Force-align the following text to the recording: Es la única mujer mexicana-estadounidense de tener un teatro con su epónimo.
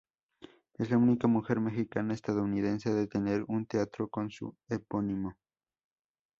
Es 0.79 0.89
la 0.89 0.97
única 0.97 1.27
mujer 1.27 1.59
mexicana-estadounidense 1.59 2.91
de 2.91 3.05
tener 3.05 3.45
un 3.47 3.67
teatro 3.67 4.09
con 4.09 4.31
su 4.31 4.55
epónimo. 4.67 5.35